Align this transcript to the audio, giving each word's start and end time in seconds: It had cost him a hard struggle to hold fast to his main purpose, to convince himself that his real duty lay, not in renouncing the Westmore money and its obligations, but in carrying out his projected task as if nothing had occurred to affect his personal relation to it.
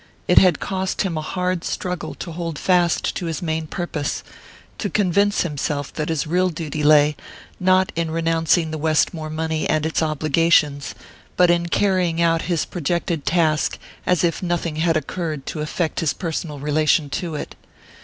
It 0.27 0.39
had 0.39 0.59
cost 0.59 1.03
him 1.03 1.15
a 1.15 1.21
hard 1.21 1.63
struggle 1.63 2.15
to 2.15 2.31
hold 2.31 2.57
fast 2.57 3.15
to 3.17 3.27
his 3.27 3.43
main 3.43 3.67
purpose, 3.67 4.23
to 4.79 4.89
convince 4.89 5.43
himself 5.43 5.93
that 5.93 6.09
his 6.09 6.25
real 6.25 6.49
duty 6.49 6.81
lay, 6.81 7.15
not 7.59 7.91
in 7.95 8.09
renouncing 8.09 8.71
the 8.71 8.79
Westmore 8.79 9.29
money 9.29 9.69
and 9.69 9.85
its 9.85 10.01
obligations, 10.01 10.95
but 11.37 11.51
in 11.51 11.67
carrying 11.67 12.19
out 12.19 12.41
his 12.49 12.65
projected 12.65 13.27
task 13.27 13.77
as 14.07 14.23
if 14.23 14.41
nothing 14.41 14.77
had 14.77 14.97
occurred 14.97 15.45
to 15.45 15.61
affect 15.61 15.99
his 15.99 16.13
personal 16.13 16.57
relation 16.57 17.07
to 17.11 17.35
it. 17.35 17.53